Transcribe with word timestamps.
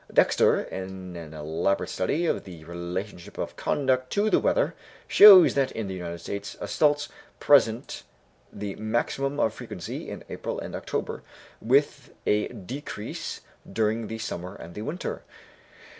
Dexter, 0.11 0.63
in 0.63 1.15
an 1.15 1.35
elaborate 1.35 1.91
study 1.91 2.25
of 2.25 2.43
the 2.43 2.63
relationship 2.63 3.37
of 3.37 3.55
conduct 3.55 4.09
to 4.13 4.31
the 4.31 4.39
weather, 4.39 4.73
shows 5.07 5.53
that 5.53 5.71
in 5.73 5.87
the 5.87 5.93
United 5.93 6.17
States 6.17 6.57
assaults 6.59 7.07
present 7.39 8.01
the 8.51 8.73
maximum 8.77 9.39
of 9.39 9.53
frequency 9.53 10.09
in 10.09 10.23
April 10.27 10.59
and 10.59 10.75
October, 10.75 11.21
with 11.61 12.15
a 12.25 12.47
decrease 12.47 13.41
during 13.71 14.07
the 14.07 14.17
summer 14.17 14.55
and 14.55 14.73
the 14.73 14.81
winter. 14.81 15.21